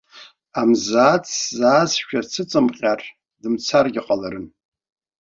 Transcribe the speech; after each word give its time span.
Амзаатә 0.59 1.29
сзаазшәа 1.39 2.19
сыҵымҟьар, 2.31 3.01
дымцаргьы 3.41 4.01
ҟаларын! 4.05 4.45